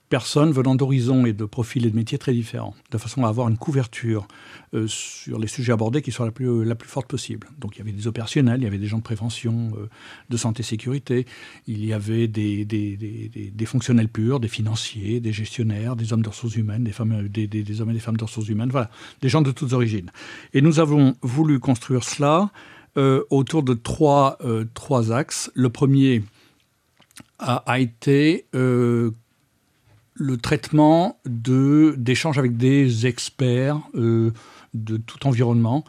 personnes 0.10 0.52
venant 0.52 0.76
d'horizons 0.76 1.26
et 1.26 1.34
de 1.34 1.46
profils 1.46 1.86
et 1.86 1.90
de 1.90 1.96
métiers 1.96 2.18
très 2.18 2.34
différents, 2.34 2.74
de 2.92 2.98
façon 2.98 3.26
à 3.26 3.30
avoir 3.30 3.50
une 3.50 3.58
couverture 3.58 4.28
euh, 4.74 4.88
sur 4.88 5.38
les 5.38 5.48
sujets 5.48 5.74
abordés 5.74 6.02
qui 6.02 6.12
soit 6.12 6.26
la 6.26 6.32
plus, 6.32 6.88
forte 6.88 7.08
possible. 7.08 7.48
Donc 7.60 7.76
il 7.76 7.80
y 7.80 7.82
avait 7.82 7.92
des 7.92 8.08
opérationnels, 8.08 8.62
il 8.62 8.64
y 8.64 8.68
avait 8.68 8.78
des 8.78 8.88
gens 8.88 8.98
de 8.98 9.04
prévention, 9.04 9.74
euh, 9.78 9.90
de 10.30 10.38
santé-sécurité, 10.38 11.26
il 11.68 11.86
y 11.86 11.92
avait 11.92 12.28
des, 12.28 12.66
fonctionnels 13.66 14.08
purs, 14.08 14.40
des 14.40 14.48
financiers, 14.48 15.20
des 15.20 15.34
gestionnaires, 15.34 15.96
des 15.96 16.14
hommes 16.14 16.22
de 16.22 16.30
ressources 16.30 16.56
humaines, 16.56 16.86
des, 16.86 16.94
femmes, 16.94 17.28
des, 17.28 17.82
hommes 17.82 17.90
et 17.90 17.94
des 17.94 18.00
femmes 18.00 18.18
de 18.18 18.24
ressources 18.24 18.48
humaines, 18.48 18.70
voilà, 18.70 18.90
des 19.22 19.30
gens 19.30 19.42
de 19.42 19.52
toutes 19.52 19.74
origines. 19.74 20.12
Et 20.54 20.62
nous 20.62 20.80
avons 20.80 21.16
voulu 21.22 21.60
construire 21.60 22.04
cela 22.04 22.52
euh, 22.96 23.24
autour 23.30 23.62
de 23.62 23.74
trois, 23.74 24.38
axes. 25.12 25.52
Le 25.54 25.70
premier 25.70 26.24
a 27.40 27.80
été 27.80 28.46
le 30.18 30.38
traitement 30.38 31.20
d'échanges 31.26 32.38
avec 32.38 32.58
des 32.58 33.06
experts 33.06 33.80
euh, 33.96 34.32
de 34.74 34.98
tout 34.98 35.28
environnement, 35.28 35.86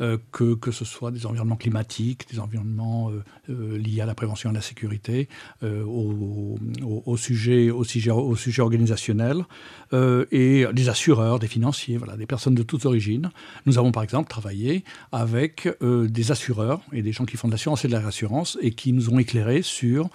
euh, 0.00 0.16
que, 0.32 0.70
ce 0.70 0.84
soit 0.84 1.10
des 1.10 1.26
environnements 1.26 1.56
climatiques, 1.56 2.26
des 2.32 2.38
environnements 2.38 3.10
euh, 3.48 3.78
liés 3.78 4.00
à 4.00 4.06
la 4.06 4.14
prévention 4.14 4.50
et 4.50 4.52
à 4.52 4.54
la 4.54 4.62
sécurité, 4.62 5.28
au, 5.62 6.56
au, 7.06 7.16
sujet, 7.16 7.70
organisationnel, 8.58 9.44
et 9.92 10.64
des 10.72 10.88
assureurs, 10.88 11.38
des 11.38 11.46
financiers, 11.46 11.98
voilà, 11.98 12.16
des 12.16 12.26
personnes 12.26 12.54
de 12.54 12.62
toutes 12.62 12.86
origines. 12.86 13.30
Nous 13.66 13.78
avons 13.78 13.92
par 13.92 14.02
exemple 14.02 14.28
travaillé 14.28 14.84
avec 15.12 15.68
des 15.82 16.32
assureurs 16.32 16.80
et 16.92 17.02
des 17.02 17.12
gens 17.12 17.24
qui 17.24 17.36
font 17.36 17.48
de 17.48 17.52
l'assurance 17.52 17.84
et 17.84 17.88
de 17.88 17.92
la 17.92 18.00
réassurance 18.00 18.58
et 18.60 18.72
qui 18.72 18.92
nous 18.92 19.10
ont 19.10 19.18
éclairé 19.18 19.62
sur 19.62 20.08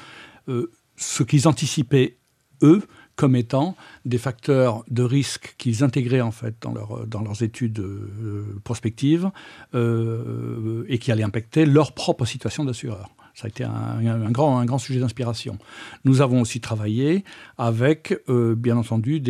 ce 0.98 1.24
qu'ils 1.24 1.48
anticipaient, 1.48 2.18
eux, 2.62 2.82
comme 3.18 3.36
étant 3.36 3.76
des 4.06 4.20
facteurs 4.20 4.86
de 4.90 5.04
risque 5.04 5.56
qu'ils 5.58 5.84
intégraient 5.84 6.22
en 6.22 6.32
fait 6.32 6.56
dans, 6.62 6.72
leur, 6.72 7.06
dans 7.08 7.22
leurs 7.22 7.42
études 7.44 7.80
euh, 7.80 8.62
prospectives 8.64 9.32
euh, 9.74 10.86
et 10.88 11.00
qui 11.00 11.12
allaient 11.12 11.24
impacter 11.24 11.66
leur 11.66 11.92
propre 11.92 12.24
situation 12.24 12.64
d'assureur. 12.64 13.10
Ça 13.34 13.46
a 13.46 13.50
été 13.50 13.64
un, 13.64 14.32
grand, 14.32 14.78
sujet 14.78 15.00
d'inspiration. 15.00 15.58
Nous 16.06 16.22
avons 16.22 16.42
aussi 16.42 16.60
travaillé 16.60 17.24
avec, 17.58 18.18
euh, 18.30 18.56
bien 18.56 18.78
entendu, 18.78 19.22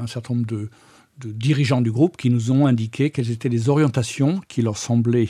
un 0.00 0.06
certain 0.06 0.34
nombre 0.34 0.46
de, 0.46 0.68
dirigeants 1.24 1.82
du 1.82 1.90
groupe 1.90 2.16
qui 2.16 2.30
nous 2.30 2.50
ont 2.50 2.66
indiqué 2.66 3.10
quelles 3.10 3.30
étaient 3.30 3.48
les 3.48 3.68
orientations 3.68 4.40
qui 4.48 4.62
leur 4.62 4.78
semblaient 4.78 5.28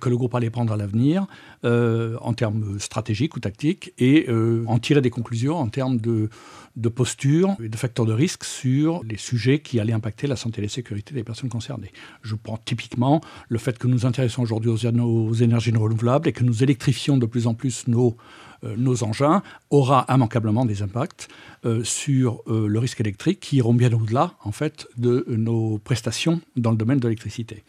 que 0.00 0.08
le 0.08 0.16
groupe 0.16 0.34
allait 0.34 0.50
prendre 0.50 0.72
à 0.72 0.76
l'avenir 0.76 1.26
en 1.64 2.32
termes 2.32 2.78
stratégiques 2.78 3.36
ou 3.36 3.40
tactiques 3.40 3.92
et 3.98 4.26
en 4.66 4.78
tirer 4.78 5.00
des 5.00 5.10
conclusions 5.10 5.56
en 5.56 5.68
termes 5.68 5.98
de, 5.98 6.28
de 6.76 6.88
posture 6.88 7.56
et 7.62 7.68
de 7.68 7.76
facteurs 7.76 8.06
de 8.06 8.12
risque 8.12 8.44
sur 8.44 9.02
les 9.04 9.16
sujets 9.16 9.60
qui 9.60 9.78
allaient 9.80 9.92
impacter 9.92 10.26
la 10.26 10.36
santé 10.36 10.60
et 10.60 10.64
la 10.64 10.70
sécurité 10.70 11.14
des 11.14 11.24
personnes 11.24 11.50
concernées. 11.50 11.92
Je 12.22 12.34
prends 12.34 12.56
typiquement 12.56 13.20
le 13.48 13.58
fait 13.58 13.78
que 13.78 13.86
nous 13.86 14.06
intéressons 14.06 14.42
aujourd'hui 14.42 14.70
aux, 14.70 14.96
aux 15.00 15.34
énergies 15.34 15.72
renouvelables 15.72 16.28
et 16.28 16.32
que 16.32 16.44
nous 16.44 16.62
électrifions 16.62 17.18
de 17.18 17.26
plus 17.26 17.46
en 17.46 17.54
plus 17.54 17.86
nos 17.88 18.08
euh, 18.10 18.51
nos 18.62 19.04
engins 19.04 19.42
aura 19.70 20.06
immanquablement 20.08 20.64
des 20.64 20.82
impacts 20.82 21.28
euh, 21.64 21.84
sur 21.84 22.42
euh, 22.48 22.66
le 22.66 22.78
risque 22.78 23.00
électrique 23.00 23.40
qui 23.40 23.56
iront 23.56 23.74
bien 23.74 23.92
au-delà 23.92 24.34
en 24.42 24.52
fait 24.52 24.88
de 24.96 25.24
nos 25.28 25.78
prestations 25.78 26.40
dans 26.56 26.70
le 26.70 26.76
domaine 26.76 26.98
de 26.98 27.08
l'électricité. 27.08 27.64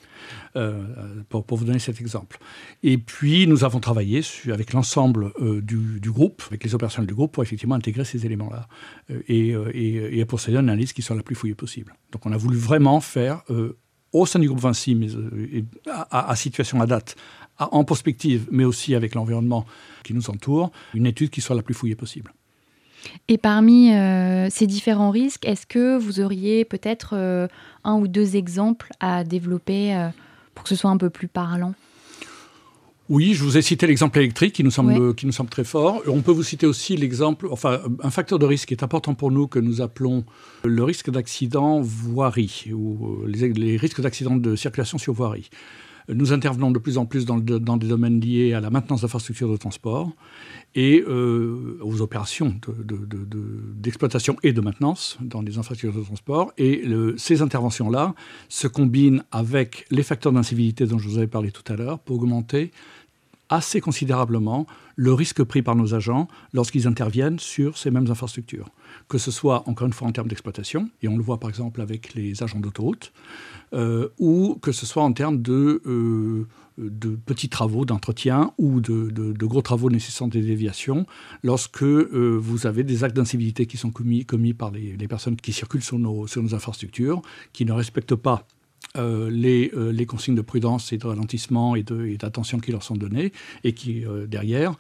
Pour, 1.30 1.44
vous 1.50 1.66
donner 1.66 1.80
cet 1.80 2.00
exemple. 2.00 2.38
Et 2.84 2.98
puis 2.98 3.48
nous 3.48 3.64
avons 3.64 3.80
travaillé 3.80 4.22
avec 4.52 4.72
l'ensemble 4.74 5.34
du, 5.62 6.12
groupe, 6.12 6.44
avec 6.48 6.64
les 6.64 6.76
opérationnels 6.76 7.08
du 7.08 7.16
groupe, 7.16 7.32
pour 7.32 7.44
effectivement 7.44 7.76
intégrer 7.76 8.06
ces 8.06 8.26
éléments-là 8.26 8.68
et, 9.28 9.50
et, 9.50 10.20
et, 10.20 10.26
procéder 10.26 10.58
à 10.58 10.60
une 10.60 10.70
analyse 10.70 10.94
qui 10.94 11.02
soit 11.02 11.16
la 11.16 11.24
plus 11.24 11.36
fouillée 11.36 11.56
possible. 11.56 11.96
Donc 12.12 12.26
on 12.28 12.32
a 12.32 12.38
voulu 12.38 12.56
vraiment 12.58 13.02
faire 13.02 13.42
au 14.14 14.28
sein 14.28 14.40
du 14.40 14.48
groupe 14.48 14.62
Vinci, 14.62 14.96
mais 14.96 15.08
à, 15.92 16.30
à, 16.30 16.36
situation 16.36 16.80
à 16.82 16.86
date, 16.86 17.16
en 17.60 17.84
perspective, 17.84 18.48
mais 18.52 18.66
aussi 18.66 18.96
avec 18.96 19.16
l'environnement 19.16 19.66
qui 20.04 20.14
nous 20.14 20.30
entoure, 20.30 20.72
une 20.94 21.06
étude 21.06 21.30
qui 21.30 21.42
soit 21.42 21.56
la 21.56 21.62
plus 21.62 21.74
fouillée 21.74 21.96
possible. 21.96 22.34
Et 23.28 23.38
parmi 23.38 23.94
euh, 23.94 24.50
ces 24.50 24.68
différents 24.68 25.12
risques, 25.12 25.46
est-ce 25.46 25.66
que 25.66 25.98
vous 25.98 26.20
auriez 26.20 26.66
peut-être 26.66 27.14
euh, 27.14 27.48
un 27.84 27.96
ou 27.96 28.08
deux 28.08 28.36
exemples 28.36 28.92
à 29.00 29.24
développer 29.24 29.96
euh, 29.96 30.10
pour 30.56 30.64
que 30.64 30.70
ce 30.70 30.76
soit 30.76 30.90
un 30.90 30.98
peu 30.98 31.10
plus 31.10 31.28
parlant? 31.28 31.74
Oui, 33.10 33.34
je 33.34 33.44
vous 33.44 33.58
ai 33.58 33.62
cité 33.62 33.86
l'exemple 33.86 34.18
électrique 34.20 34.56
qui 34.56 34.64
nous, 34.64 34.72
semble, 34.72 35.14
qui 35.14 35.26
nous 35.26 35.34
semble 35.34 35.50
très 35.50 35.66
fort. 35.66 36.02
On 36.08 36.22
peut 36.22 36.32
vous 36.32 36.42
citer 36.42 36.66
aussi 36.66 36.96
l'exemple, 36.96 37.50
enfin, 37.52 37.82
un 38.02 38.10
facteur 38.10 38.40
de 38.40 38.46
risque 38.46 38.70
qui 38.70 38.74
est 38.74 38.84
important 38.84 39.14
pour 39.14 39.30
nous 39.30 39.48
que 39.48 39.60
nous 39.60 39.82
appelons 39.82 40.24
le 40.64 40.84
risque 40.86 41.12
d'accident 41.12 41.82
voirie 41.82 42.72
ou 42.74 43.26
les, 43.28 43.50
les 43.50 43.76
risques 43.76 44.00
d'accident 44.00 44.38
de 44.38 44.56
circulation 44.56 44.98
sur 44.98 45.14
voirie. 45.14 45.50
Nous 46.10 46.34
intervenons 46.34 46.72
de 46.72 46.80
plus 46.80 46.98
en 46.98 47.06
plus 47.06 47.26
dans, 47.26 47.38
des 47.38 47.88
domaines 47.88 48.20
liés 48.20 48.54
à 48.54 48.60
la 48.60 48.70
maintenance 48.70 49.02
d'infrastructures 49.02 49.52
de 49.52 49.58
transport 49.58 50.12
et 50.76 51.04
euh, 51.08 51.78
aux 51.82 52.02
opérations 52.02 52.56
d'exploitation 53.76 54.34
de, 54.42 54.48
et 54.48 54.54
de 54.54 54.62
maintenance 54.62 55.18
dans 55.22 55.42
les 55.42 55.58
infrastructures 55.58 56.00
de 56.00 56.04
transport. 56.06 56.52
Et 56.58 56.84
ces 57.18 57.42
interventions-là 57.42 58.16
se 58.50 58.68
combinent 58.68 59.24
avec 59.32 59.86
les 59.92 60.04
facteurs 60.04 60.32
d'incivilité 60.32 60.86
dont 60.86 60.98
je 60.98 61.08
vous 61.08 61.18
avais 61.18 61.28
parlé 61.28 61.52
tout 61.52 61.72
à 61.72 61.76
l'heure 61.76 62.00
pour 62.00 62.18
augmenter 62.18 62.72
assez 63.50 63.82
considérablement 63.82 64.66
le 64.96 65.14
risque 65.14 65.44
pris 65.44 65.62
par 65.62 65.76
nos 65.76 65.94
agents 65.94 66.28
lorsqu'ils 66.54 66.88
interviennent 66.88 67.40
sur 67.40 67.78
ces 67.78 67.92
mêmes 67.92 68.10
infrastructures. 68.10 68.70
Que 69.08 69.18
ce 69.18 69.32
soit, 69.32 69.68
encore 69.68 69.88
une 69.88 69.94
fois, 69.94 70.08
en 70.08 70.12
termes 70.12 70.28
d'exploitation, 70.28 70.90
et 71.02 71.08
on 71.08 71.18
le 71.18 71.24
voit 71.24 71.40
par 71.40 71.50
exemple 71.50 71.82
avec 71.82 72.14
les 72.14 72.44
agents 72.44 72.60
d'autoroute, 72.60 73.12
euh, 73.74 74.10
ou 74.20 74.58
que 74.62 74.72
ce 74.72 74.86
soit 74.86 75.04
en 75.04 75.14
termes 75.14 75.42
de, 75.42 75.82
euh, 75.86 76.48
petits 77.26 77.50
travaux 77.50 77.86
d'entretien 77.86 78.52
ou 78.58 78.82
de, 78.82 79.46
gros 79.46 79.62
travaux 79.62 79.90
nécessitant 79.90 80.28
des 80.28 80.42
déviations, 80.42 81.06
lorsque 81.44 81.84
euh, 81.84 82.38
vous 82.40 82.68
avez 82.68 82.84
des 82.84 83.04
actes 83.04 83.16
d'incivilité 83.16 83.66
qui 83.66 83.78
sont 83.78 83.92
commis, 83.92 84.54
par 84.54 84.72
les, 84.72 85.08
personnes 85.08 85.36
qui 85.36 85.54
circulent 85.54 85.84
sur 85.84 86.00
nos 86.00 86.28
infrastructures, 86.54 87.22
qui 87.52 87.66
ne 87.66 87.72
respectent 87.72 88.16
pas 88.16 88.48
euh, 88.96 89.32
les, 89.32 89.72
euh, 89.76 89.92
les, 89.92 90.06
consignes 90.06 90.36
de 90.36 90.42
prudence 90.42 90.94
et 90.94 91.00
de 91.00 91.08
ralentissement 91.08 91.76
et 91.76 91.82
d'attention 91.82 92.60
qui 92.60 92.72
leur 92.72 92.84
sont 92.84 92.96
données 92.96 93.32
et 93.64 93.74
qui, 93.74 94.06
euh, 94.06 94.28
derrière, 94.28 94.76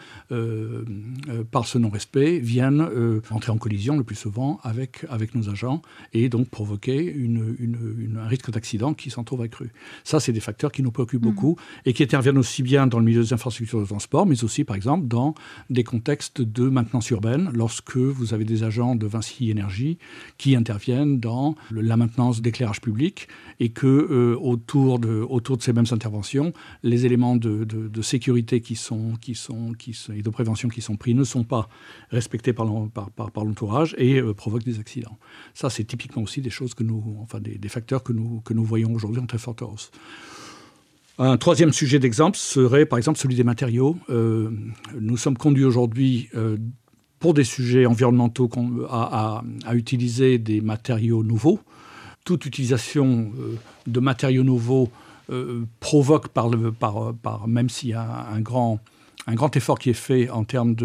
par 1.49 1.65
ce 1.65 1.79
non-respect, 1.79 2.37
viennent 2.37 2.87
entrer 3.31 3.51
en 3.51 3.57
collision 3.57 3.97
le 3.97 4.03
plus 4.03 4.15
souvent 4.15 4.59
avec, 4.61 5.05
avec 5.09 5.33
nos 5.33 5.49
agents 5.49 5.81
et 6.13 6.29
donc 6.29 6.49
provoquer 6.49 7.03
une, 7.03 7.55
une, 7.59 8.19
un 8.23 8.27
risque 8.27 8.51
d'accident 8.51 8.93
qui 8.93 9.09
s'en 9.09 9.23
trouve 9.23 9.41
accru. 9.41 9.71
Ça, 10.03 10.19
c'est 10.19 10.31
des 10.31 10.39
facteurs 10.39 10.71
qui 10.71 10.83
nous 10.83 10.91
préoccupent 10.91 11.21
mmh. 11.21 11.25
beaucoup 11.25 11.57
et 11.85 11.93
qui 11.93 12.03
interviennent 12.03 12.37
aussi 12.37 12.61
bien 12.61 12.85
dans 12.85 12.99
le 12.99 13.05
milieu 13.05 13.23
des 13.23 13.33
infrastructures 13.33 13.81
de 13.81 13.85
transport, 13.85 14.27
mais 14.27 14.43
aussi, 14.43 14.63
par 14.63 14.75
exemple, 14.75 15.07
dans 15.07 15.33
des 15.71 15.83
contextes 15.83 16.41
de 16.41 16.69
maintenance 16.69 17.09
urbaine, 17.09 17.49
lorsque 17.53 17.97
vous 17.97 18.33
avez 18.35 18.45
des 18.45 18.63
agents 18.63 18.95
de 18.95 19.07
Vinci 19.07 19.49
Énergie 19.49 19.97
qui 20.37 20.55
interviennent 20.55 21.19
dans 21.19 21.55
la 21.71 21.97
maintenance 21.97 22.41
d'éclairage 22.41 22.81
public 22.81 23.27
et 23.59 23.69
que 23.69 24.02
euh, 24.09 24.37
autour, 24.39 24.99
de, 24.99 25.21
autour 25.21 25.57
de 25.57 25.61
ces 25.61 25.73
mêmes 25.73 25.85
interventions, 25.91 26.53
les 26.83 27.05
éléments 27.05 27.35
de, 27.35 28.01
sécurité 28.01 28.61
qui 28.61 28.75
sont, 28.75 29.13
qui 29.21 29.35
sont, 29.35 29.73
qui 29.73 29.97
et 30.13 30.21
de 30.21 30.29
prévention 30.29 30.69
qui 30.69 30.81
sont 30.81 30.97
pris 30.97 31.13
ne 31.13 31.23
sont 31.23 31.43
pas 31.43 31.69
respectés 32.09 32.53
par, 32.53 32.67
par, 32.91 33.45
l'entourage 33.45 33.95
et 33.97 34.19
euh, 34.19 34.33
provoquent 34.33 34.65
des 34.65 34.79
accidents. 34.79 35.17
Ça, 35.53 35.69
c'est 35.69 35.83
typiquement 35.83 36.23
aussi 36.23 36.41
des 36.41 36.49
choses 36.49 36.73
que 36.73 36.83
nous, 36.83 37.17
enfin 37.21 37.39
des, 37.39 37.69
facteurs 37.69 38.03
que 38.03 38.13
nous, 38.13 38.41
que 38.41 38.53
nous 38.53 38.63
voyons 38.63 38.93
aujourd'hui 38.93 39.21
en 39.21 39.25
très 39.25 39.37
forte 39.37 39.61
hausse. 39.61 39.91
Un 41.19 41.37
troisième 41.37 41.71
sujet 41.71 41.99
d'exemple 41.99 42.37
serait 42.37 42.85
par 42.85 42.97
exemple 42.97 43.19
celui 43.19 43.35
des 43.35 43.43
matériaux. 43.43 43.97
Euh, 44.09 44.49
nous 44.99 45.17
sommes 45.17 45.37
conduits 45.37 45.65
aujourd'hui 45.65 46.29
pour 47.19 47.33
des 47.33 47.45
sujets 47.45 47.85
environnementaux 47.85 48.49
à, 48.89 49.43
à, 49.65 49.75
utiliser 49.75 50.39
des 50.39 50.59
matériaux 50.59 51.23
nouveaux 51.23 51.59
toute 52.23 52.45
utilisation 52.45 53.31
euh, 53.37 53.55
de 53.87 53.99
matériaux 53.99 54.43
nouveaux 54.43 54.89
euh, 55.29 55.63
provoque, 55.79 56.29
par 56.29 56.49
même 57.47 57.69
s'il 57.69 57.89
y 57.89 57.93
a 57.93 58.27
un 58.33 58.41
grand, 58.41 58.79
effort 59.55 59.79
qui 59.79 59.89
est 59.89 59.93
fait 59.93 60.29
en 60.29 60.43
termes 60.43 60.75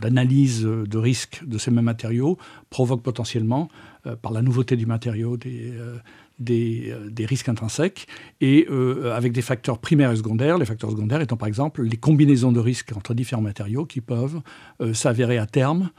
d'analyse 0.00 0.62
de, 0.62 0.98
risque 0.98 1.42
de 1.44 1.58
ces 1.58 1.70
mêmes 1.70 1.84
matériaux, 1.84 2.38
provoque 2.70 3.02
potentiellement, 3.02 3.68
euh, 4.06 4.14
par 4.14 4.32
la 4.32 4.42
nouveauté 4.42 4.76
du 4.76 4.86
matériau, 4.86 5.36
des, 5.36 6.94
risques 7.18 7.48
intrinsèques, 7.48 8.06
et 8.40 8.66
avec 9.12 9.32
des 9.32 9.42
facteurs 9.42 9.78
primaires 9.78 10.12
et 10.12 10.16
secondaires, 10.16 10.56
les 10.56 10.66
facteurs 10.66 10.90
secondaires 10.90 11.20
étant 11.20 11.36
par 11.36 11.48
exemple 11.48 11.82
les 11.82 11.96
combinaisons 11.96 12.52
de 12.52 12.60
risques 12.60 12.92
entre 12.96 13.12
différents 13.12 13.42
matériaux 13.42 13.86
qui 13.86 14.00
peuvent 14.00 14.40
s'avérer 14.92 15.38
à 15.38 15.46
terme 15.46 15.90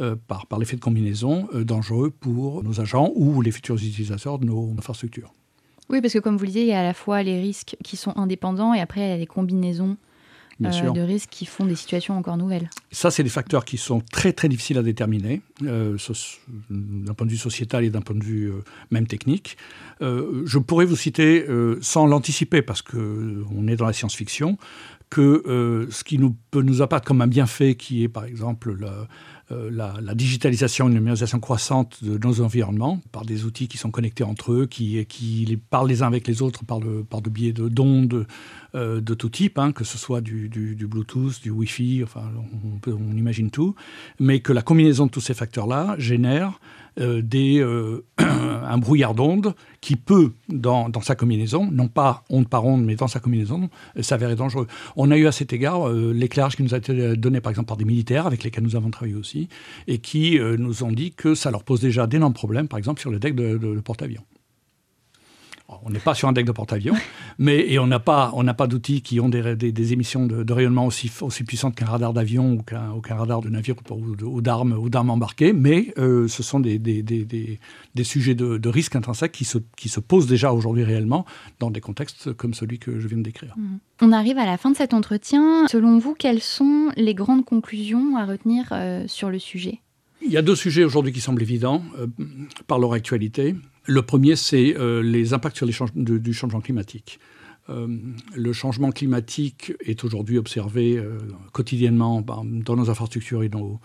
euh, 0.00 0.16
par, 0.28 0.46
par 0.46 0.58
l'effet 0.58 0.76
de 0.76 0.80
combinaison 0.80 1.46
euh, 1.54 1.62
dangereux 1.62 2.10
pour 2.10 2.64
nos 2.64 2.80
agents 2.80 3.12
ou 3.16 3.42
les 3.42 3.50
futurs 3.50 3.74
utilisateurs 3.74 4.38
de 4.38 4.46
nos 4.46 4.72
infrastructures. 4.78 5.34
Oui, 5.90 6.00
parce 6.00 6.14
que 6.14 6.18
comme 6.20 6.38
vous 6.38 6.44
le 6.44 6.46
disiez, 6.46 6.62
il 6.62 6.68
y 6.68 6.72
a 6.72 6.80
à 6.80 6.84
la 6.84 6.94
fois 6.94 7.22
les 7.22 7.38
risques 7.38 7.76
qui 7.84 7.98
sont 7.98 8.16
indépendants 8.16 8.72
et 8.72 8.80
après 8.80 9.00
il 9.00 9.08
y 9.10 9.12
a 9.12 9.16
les 9.18 9.26
combinaisons 9.26 9.98
euh, 10.64 10.90
de 10.92 11.00
risques 11.02 11.28
qui 11.30 11.44
font 11.44 11.66
des 11.66 11.74
situations 11.74 12.16
encore 12.16 12.38
nouvelles. 12.38 12.70
Ça, 12.90 13.10
c'est 13.10 13.22
des 13.22 13.28
facteurs 13.28 13.66
qui 13.66 13.76
sont 13.76 14.00
très 14.00 14.32
très 14.32 14.48
difficiles 14.48 14.78
à 14.78 14.82
déterminer, 14.82 15.42
d'un 15.60 17.14
point 17.14 17.26
de 17.26 17.30
vue 17.30 17.36
sociétal 17.36 17.84
et 17.84 17.90
d'un 17.90 18.02
point 18.02 18.16
de 18.16 18.24
vue 18.24 18.52
même 18.90 19.06
technique. 19.06 19.56
je 20.00 20.58
pourrais 20.58 20.84
vous 20.84 20.96
citer, 20.96 21.46
sans 21.80 22.06
l'anticiper, 22.06 22.60
parce 22.60 22.82
qu'on 22.82 23.66
est 23.68 23.76
dans 23.76 23.86
la 23.86 23.94
science-fiction, 23.94 24.58
que 25.08 25.88
ce 25.90 26.04
qui 26.04 26.18
nous, 26.18 26.36
peut 26.50 26.62
nous 26.62 26.82
apparaître 26.82 27.06
comme 27.06 27.22
un 27.22 27.26
bienfait, 27.26 27.74
qui 27.74 28.04
est 28.04 28.08
par 28.08 28.24
exemple 28.24 28.76
euh, 28.82 29.04
la, 29.50 30.14
digitalisation 30.14 30.86
et 30.86 30.88
une 30.88 30.94
numérisation 30.94 31.40
croissante 31.40 32.04
de 32.04 32.18
nos 32.18 32.40
environnements 32.40 33.00
par 33.12 33.24
des 33.24 33.44
outils 33.44 33.68
qui 33.68 33.78
sont 33.78 33.90
connectés 33.90 34.24
entre 34.24 34.52
eux, 34.52 34.66
qui, 34.66 35.04
qui 35.06 35.58
parlent 35.70 35.88
les 35.88 36.02
uns 36.02 36.06
avec 36.06 36.26
les 36.26 36.42
autres 36.42 36.64
par 36.64 36.80
le, 36.80 37.02
par 37.04 37.20
biais 37.30 37.52
d'ondes 37.52 38.26
euh, 38.74 39.00
de 39.00 39.14
tout 39.14 39.28
type, 39.28 39.58
hein, 39.58 39.72
que 39.72 39.84
ce 39.84 39.98
soit 39.98 40.20
du, 40.20 40.48
Bluetooth, 40.88 41.42
du 41.42 41.50
Wi-Fi, 41.50 42.02
enfin, 42.04 42.30
on, 42.86 42.90
on, 42.90 43.16
imagine 43.16 43.50
tout, 43.50 43.74
mais 44.18 44.40
que 44.40 44.52
la 44.52 44.62
combinaison 44.62 45.06
de 45.06 45.10
tous 45.10 45.20
ces 45.20 45.34
facteurs-là 45.34 45.96
génère 45.98 46.60
euh, 46.98 47.22
euh, 47.34 48.02
un 48.18 48.78
brouillard 48.78 49.14
d'ondes 49.14 49.54
qui 49.80 49.96
peut, 49.96 50.32
dans, 50.48 50.90
sa 51.02 51.14
combinaison, 51.14 51.70
non 51.70 51.88
pas 51.88 52.24
onde 52.30 52.48
par 52.48 52.66
onde, 52.66 52.84
mais 52.84 52.96
dans 52.96 53.08
sa 53.08 53.20
combinaison, 53.20 53.70
s'avérer 54.00 54.36
dangereux. 54.36 54.66
On 54.96 55.10
a 55.10 55.16
eu 55.16 55.26
à 55.26 55.32
cet 55.32 55.52
égard 55.52 55.88
l'éclairage 55.88 56.56
qui 56.56 56.62
nous 56.62 56.74
a 56.74 56.78
été 56.78 57.16
donné 57.16 57.40
par 57.40 57.50
exemple 57.50 57.68
par 57.68 57.76
des 57.76 57.84
militaires 57.84 58.26
avec 58.26 58.44
lesquels 58.44 58.64
nous 58.64 58.76
avons 58.76 58.90
travaillé 58.90 59.16
aussi, 59.16 59.48
et 59.86 59.98
qui 59.98 60.38
nous 60.58 60.84
ont 60.84 60.92
dit 60.92 61.12
que 61.12 61.34
ça 61.34 61.50
leur 61.50 61.64
pose 61.64 61.80
déjà 61.80 62.06
d'énormes 62.06 62.34
problèmes, 62.34 62.68
par 62.68 62.78
exemple 62.78 63.00
sur 63.00 63.10
le 63.10 63.18
deck 63.18 63.34
de, 63.34 63.56
de 63.56 63.80
porte-avions 63.80 64.24
on 65.82 65.90
n'est 65.90 65.98
pas 65.98 66.14
sur 66.14 66.28
un 66.28 66.32
deck 66.32 66.46
de 66.46 66.52
porte-avions, 66.52 66.94
mais 67.38 67.70
et 67.70 67.78
on 67.78 67.86
n'a 67.86 67.98
pas, 67.98 68.32
pas 68.56 68.66
d'outils 68.66 69.02
qui 69.02 69.20
ont 69.20 69.28
des, 69.28 69.56
des, 69.56 69.92
émissions 69.92 70.26
de, 70.26 70.52
rayonnement 70.52 70.86
aussi, 70.86 71.10
aussi 71.20 71.44
puissantes 71.44 71.74
qu'un 71.74 71.86
radar 71.86 72.12
d'avion 72.12 72.52
ou 72.52 72.62
qu'un 72.62 73.14
radar 73.14 73.40
de 73.40 73.48
navire 73.48 73.74
ou, 73.90 74.40
d'armes 74.40 74.72
ou 74.72 74.88
d'armes 74.88 75.10
embarquées, 75.10 75.52
mais 75.52 75.92
euh, 75.98 76.28
ce 76.28 76.42
sont 76.42 76.60
des, 76.60 76.78
des 76.78 78.04
sujets 78.04 78.34
de, 78.34 78.68
risque 78.68 78.96
intrinsèque 78.96 79.32
qui 79.32 79.44
se, 79.44 79.58
qui 79.76 79.88
se 79.88 80.00
posent 80.00 80.26
déjà 80.26 80.52
aujourd'hui 80.52 80.84
réellement 80.84 81.24
dans 81.58 81.70
des 81.70 81.80
contextes 81.80 82.32
comme 82.32 82.54
celui 82.54 82.78
que 82.78 83.00
je 83.00 83.08
viens 83.08 83.18
de 83.18 83.22
décrire. 83.22 83.54
Mmh. 83.56 83.76
On 84.02 84.12
arrive 84.12 84.38
à 84.38 84.46
la 84.46 84.56
fin 84.56 84.70
de 84.70 84.76
cet 84.76 84.94
entretien. 84.94 85.66
Selon 85.68 85.98
vous, 85.98 86.14
quelles 86.14 86.40
sont 86.40 86.90
les 86.96 87.14
grandes 87.14 87.44
conclusions 87.44 88.16
à 88.16 88.24
retenir 88.24 88.68
euh, 88.72 89.04
sur 89.06 89.30
le 89.30 89.38
sujet? 89.38 89.80
Il 90.22 90.30
y 90.30 90.36
a 90.36 90.42
deux 90.42 90.56
sujets 90.56 90.84
aujourd'hui 90.84 91.12
qui 91.12 91.20
semblent 91.20 91.42
évidents 91.42 91.82
euh, 91.98 92.06
par 92.66 92.78
leur 92.78 92.92
actualité. 92.92 93.54
Le 93.86 94.02
premier, 94.02 94.36
c'est 94.36 94.76
euh, 94.76 95.02
les 95.02 95.32
impacts 95.32 95.56
sur 95.56 95.66
les 95.66 95.74
du 95.94 96.32
changement 96.32 96.60
climatique. 96.60 97.18
le 97.68 98.52
changement 98.52 98.90
climatique 98.90 99.72
est 99.86 100.02
aujourd'hui 100.02 100.38
observé 100.38 101.00
quotidiennement 101.52 102.20
dans 102.20 102.76
nos 102.76 102.90
infrastructures 102.90 103.44
et 103.44 103.48
nos, 103.48 103.80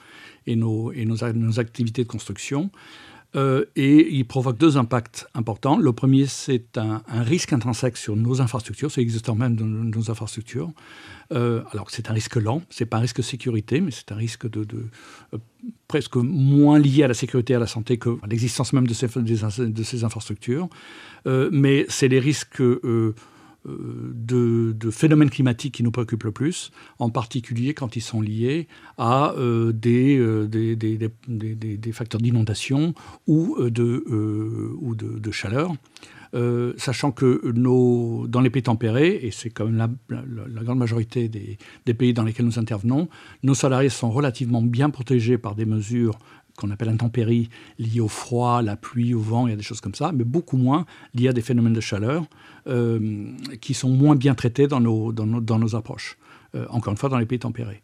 et 0.48 0.56
nos, 0.56 0.92
et 0.92 1.06
nos 1.06 1.60
activités 1.60 2.04
de 2.04 2.08
construction. 2.08 2.72
Euh, 3.36 3.65
et 3.75 4.13
il 4.13 4.25
provoque 4.25 4.58
deux 4.58 4.77
impacts 4.77 5.27
importants. 5.34 5.77
Le 5.77 5.92
premier, 5.92 6.25
c'est 6.25 6.77
un, 6.77 7.01
risque 7.08 7.51
intrinsèque 7.54 7.98
sur 7.98 8.15
nos 8.15 8.42
infrastructures, 8.42 8.92
c'est 8.92 9.01
existant 9.01 9.36
même 9.36 9.56
dans 9.56 9.65
nos 9.65 10.12
infrastructures. 10.12 10.72
Euh, 11.34 11.63
alors 11.72 11.89
c'est 11.89 12.10
un 12.10 12.13
risque 12.13 12.36
lent, 12.36 12.62
c'est 12.70 12.86
pas 12.86 12.98
un 12.98 13.01
risque 13.01 13.18
de 13.18 13.24
sécurité, 13.24 13.82
mais 13.82 13.92
c'est 13.92 14.12
un 14.12 14.15
risque 14.15 14.50
de, 14.50 14.65
euh, 15.34 15.38
presque 15.88 16.15
moins 16.15 16.80
lié 16.80 17.04
à 17.04 17.08
la 17.08 17.13
sécurité 17.13 17.54
et 17.54 17.56
à 17.56 17.60
la 17.60 17.68
santé 17.68 17.98
que 17.98 18.18
l'existence 18.27 18.74
même 18.74 18.88
de 18.88 18.94
ces, 18.94 19.08
de 19.08 19.84
ces 19.84 20.04
infrastructures. 20.04 20.70
mais 21.25 21.86
c'est 21.89 22.08
les 22.08 22.20
risques 22.20 22.62
de, 23.65 24.89
phénomènes 24.91 25.29
climatiques 25.29 25.75
qui 25.75 25.84
nous 25.84 25.91
préoccupent 25.91 26.25
le 26.25 26.31
plus, 26.31 26.72
en 27.00 27.10
particulier 27.10 27.74
quand 27.74 27.95
ils 27.95 28.01
sont 28.01 28.22
liés 28.22 28.67
à 28.98 29.34
euh, 29.38 29.74
euh, 29.86 30.48
des, 30.48 31.91
facteurs 31.91 32.22
d'inondation 32.22 32.93
ou, 33.27 33.55
euh, 33.60 33.69
de, 33.72 34.03
ou 34.79 34.95
de, 34.95 35.31
chaleur. 35.31 35.74
sachant 36.77 37.12
que 37.12 37.51
nos, 37.51 38.27
dans 38.27 38.41
les 38.41 38.50
pays 38.50 38.63
tempérés, 38.63 39.19
et 39.24 39.31
c'est 39.31 39.50
quand 39.50 39.65
même 39.65 39.98
la, 40.10 40.63
grande 40.63 40.79
majorité 40.79 41.27
des, 41.29 41.93
pays 41.93 42.13
dans 42.13 42.24
lesquels 42.24 42.45
nous 42.45 42.60
intervenons, 42.60 43.10
nos 43.43 43.55
salariés 43.55 43.89
sont 43.89 44.12
relativement 44.12 44.62
bien 44.62 44.89
protégés 44.89 45.38
par 45.38 45.55
des 45.55 45.65
mesures 45.65 46.17
qu'on 46.58 46.72
appelle 46.72 46.90
intempéries 46.90 47.50
liées 47.80 48.00
au 48.00 48.08
froid, 48.08 48.62
la 48.62 48.76
pluie, 48.76 49.14
au 49.14 49.20
vent, 49.20 49.48
il 49.48 49.52
y 49.52 49.54
a 49.54 49.58
des 49.58 49.64
choses 49.64 49.82
comme 49.82 49.96
ça, 49.96 50.12
mais 50.14 50.24
beaucoup 50.24 50.58
moins 50.58 50.86
liées 51.14 51.30
à 51.30 51.34
des 51.34 51.42
phénomènes 51.42 51.74
de 51.74 51.82
chaleur 51.82 52.26
euh, 52.68 53.28
qui 53.62 53.74
sont 53.74 53.90
moins 53.90 54.16
bien 54.16 54.36
traités 54.36 54.68
dans 54.68 54.80
nos, 54.80 55.12
dans 55.12 55.60
nos, 55.60 55.76
approches. 55.76 56.18
Euh, 56.56 56.66
encore 56.70 56.92
une 56.92 56.98
fois, 56.98 57.10
dans 57.10 57.18
les 57.18 57.26
pays 57.26 57.40
tempérés. 57.40 57.84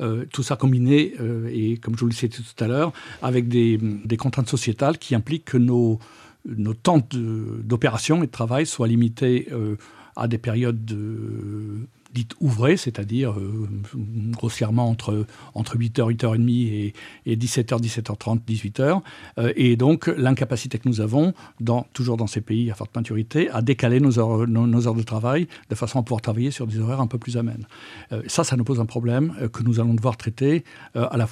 Euh, 0.00 0.24
tout 0.32 0.42
ça 0.42 0.56
combiné, 0.56 1.14
et 1.50 1.76
comme 1.78 1.94
je 1.94 2.00
vous 2.00 2.06
le 2.06 2.12
disais 2.12 2.28
tout 2.28 2.42
à 2.64 2.66
l'heure, 2.66 2.92
avec 3.22 3.48
des, 3.48 3.78
contraintes 4.18 4.48
sociétales 4.48 4.98
qui 4.98 5.14
impliquent 5.14 5.44
que 5.44 5.58
nos, 5.58 5.98
nos 6.46 6.74
temps 6.74 7.06
d'opération 7.12 8.22
et 8.22 8.26
de 8.26 8.32
travail 8.32 8.66
soient 8.66 8.88
limités 8.88 9.48
à 10.16 10.28
des 10.28 10.38
périodes 10.38 10.84
de 10.84 11.86
dite 12.12 12.34
ouvrée, 12.40 12.76
c'est-à-dire 12.76 13.32
euh, 13.38 13.68
grossièrement 13.94 14.88
entre, 14.88 15.26
entre 15.54 15.76
8h, 15.76 16.14
8h30 16.16 16.50
et, 16.50 16.94
et 17.26 17.36
17h, 17.36 17.80
17h30, 17.80 18.40
18h. 18.46 19.00
et 19.56 19.76
donc 19.76 20.06
l'incapacité 20.06 20.78
que 20.78 20.88
nous 20.88 21.00
avons, 21.00 21.34
dans, 21.60 21.86
toujours 21.92 22.16
dans 22.16 22.26
ces 22.26 22.40
pays 22.40 22.70
à 22.70 22.74
forte 22.74 22.94
maturité, 22.94 23.50
à 23.50 23.62
décaler 23.62 24.00
nos 24.00 24.18
heures, 24.18 24.46
nos, 24.46 24.86
heures 24.86 24.94
de 24.94 25.02
travail 25.02 25.48
de 25.70 25.74
façon 25.74 25.98
à 25.98 26.02
pouvoir 26.02 26.20
travailler 26.20 26.50
sur 26.50 26.66
des 26.66 26.78
horaires 26.78 27.00
un 27.00 27.06
peu 27.06 27.18
plus 27.18 27.36
amènes. 27.36 27.66
Euh, 28.12 28.22
ça, 28.26 28.44
ça 28.44 28.56
nous 28.56 28.64
pose 28.64 28.80
un 28.80 28.86
problème 28.86 29.34
euh, 29.40 29.48
que 29.48 29.62
nous 29.62 29.80
allons 29.80 29.94
devoir 29.94 30.16
traiter 30.16 30.64
à 30.94 31.16
la 31.16 31.26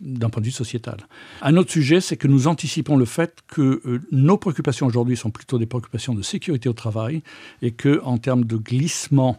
d'un 0.00 0.28
point 0.30 0.40
de 0.40 0.46
vue 0.46 0.52
sociétal. 0.52 0.96
Un 1.42 1.56
autre 1.56 1.70
sujet, 1.70 2.00
c'est 2.00 2.16
que 2.16 2.26
nous 2.26 2.48
anticipons 2.48 2.96
le 2.96 3.04
fait 3.04 3.42
que 3.46 4.00
nos 4.10 4.36
préoccupations 4.36 4.86
aujourd'hui 4.86 5.16
sont 5.16 5.30
plutôt 5.30 5.58
des 5.58 5.66
préoccupations 5.66 6.14
de 6.14 6.22
sécurité 6.22 6.68
au 6.68 6.72
travail 6.72 7.22
et 7.62 7.70
que 7.70 8.00
en 8.04 8.18
termes 8.18 8.44
de 8.44 8.56
glissement 8.56 9.36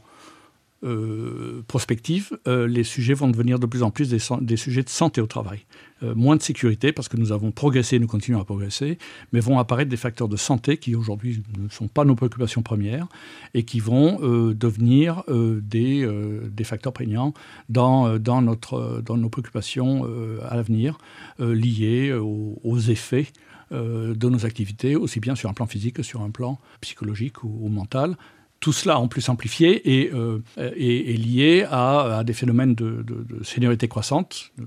euh, 0.84 1.64
prospective, 1.68 2.38
euh, 2.48 2.68
les 2.68 2.84
sujets 2.84 3.16
vont 3.16 3.28
devenir 3.28 3.58
de 3.58 3.66
plus 3.66 3.82
en 3.82 3.90
plus 3.90 4.10
des, 4.10 4.58
sujets 4.58 4.84
de 4.84 4.90
santé 4.90 5.22
au 5.22 5.26
travail. 5.26 5.66
Euh, 6.04 6.14
moins 6.14 6.36
de 6.36 6.42
sécurité, 6.44 6.92
parce 6.92 7.08
que 7.08 7.18
nous 7.18 7.32
avons 7.32 7.50
progressé, 7.50 7.98
nous 7.98 8.06
continuons 8.06 8.40
à 8.40 8.46
progresser, 8.46 9.00
mais 9.34 9.40
vont 9.40 9.58
apparaître 9.58 9.90
des 9.90 9.98
facteurs 9.98 10.28
de 10.28 10.38
santé 10.38 10.78
qui 10.78 10.96
aujourd'hui 10.96 11.42
ne 11.58 11.68
sont 11.70 11.88
pas 11.88 12.06
nos 12.06 12.14
préoccupations 12.14 12.62
premières 12.62 13.08
et 13.56 13.64
qui 13.64 13.80
vont 13.80 14.20
devenir 14.54 15.24
des, 15.28 16.64
facteurs 16.64 16.94
prégnants 16.94 17.34
dans, 17.70 18.20
nos 18.20 19.30
préoccupations 19.30 20.08
à 20.48 20.56
l'avenir, 20.56 21.00
liés 21.40 22.14
aux, 22.14 22.80
effets 22.80 23.28
de 23.72 24.30
nos 24.30 24.46
activités, 24.46 24.96
aussi 24.96 25.20
bien 25.20 25.36
sur 25.36 25.50
un 25.50 25.54
plan 25.54 25.66
physique 25.66 25.96
que 25.96 26.04
sur 26.04 26.22
un 26.22 26.30
plan 26.30 26.60
psychologique 26.82 27.44
ou 27.44 27.68
mental, 27.68 28.16
tout 28.60 28.74
cela 28.74 29.00
en 29.00 29.08
plus 29.08 29.22
simplifié 29.22 30.02
et, 30.02 30.12
euh, 30.14 30.40
lié 30.58 31.66
à, 31.70 32.24
des 32.26 32.34
phénomènes 32.34 32.76
de, 32.76 33.04
de, 33.04 33.44
seniorité 33.44 33.88
croissante 33.88 34.52
euh, 34.60 34.64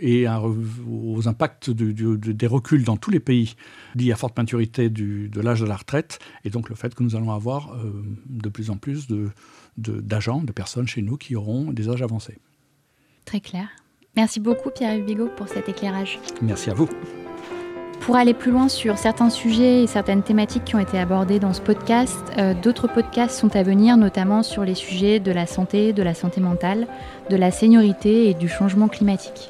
et 0.00 0.26
aux 0.28 1.28
impacts 1.28 1.70
des 1.70 2.46
reculs 2.46 2.84
dans 2.84 2.96
tous 2.96 3.10
les 3.10 3.20
pays 3.20 3.54
liés 3.94 4.12
à 4.12 4.16
forte 4.16 4.36
maturité 4.36 4.88
de 4.90 5.40
l'âge 5.40 5.60
de 5.60 5.66
la 5.66 5.76
retraite 5.76 6.18
et 6.44 6.50
donc 6.50 6.68
le 6.68 6.74
fait 6.74 6.94
que 6.94 7.02
nous 7.02 7.16
allons 7.16 7.30
avoir 7.30 7.74
euh, 7.74 7.92
de 8.26 8.48
plus 8.48 8.70
en 8.70 8.76
plus 8.76 9.06
d'agents, 9.76 10.42
de, 10.42 10.52
personnes 10.52 10.88
chez 10.88 11.02
nous 11.02 11.16
qui 11.16 11.36
auront 11.36 11.72
des 11.72 11.88
âges 11.88 12.02
avancés. 12.02 12.38
Très 13.24 13.40
clair. 13.40 13.68
Merci 14.16 14.40
beaucoup 14.40 14.70
Pierre 14.70 15.04
Bigot 15.04 15.28
pour 15.36 15.48
cet 15.48 15.68
éclairage. 15.68 16.18
Merci 16.42 16.70
à 16.70 16.74
vous. 16.74 16.88
Pour 18.04 18.16
aller 18.16 18.34
plus 18.34 18.50
loin 18.50 18.68
sur 18.68 18.98
certains 18.98 19.30
sujets 19.30 19.82
et 19.82 19.86
certaines 19.86 20.22
thématiques 20.22 20.66
qui 20.66 20.76
ont 20.76 20.78
été 20.78 20.98
abordées 20.98 21.38
dans 21.38 21.54
ce 21.54 21.62
podcast, 21.62 22.18
euh, 22.36 22.52
d'autres 22.52 22.86
podcasts 22.86 23.40
sont 23.40 23.56
à 23.56 23.62
venir, 23.62 23.96
notamment 23.96 24.42
sur 24.42 24.62
les 24.62 24.74
sujets 24.74 25.20
de 25.20 25.32
la 25.32 25.46
santé, 25.46 25.94
de 25.94 26.02
la 26.02 26.12
santé 26.12 26.42
mentale, 26.42 26.86
de 27.30 27.36
la 27.36 27.50
seniorité 27.50 28.28
et 28.28 28.34
du 28.34 28.46
changement 28.46 28.88
climatique. 28.88 29.48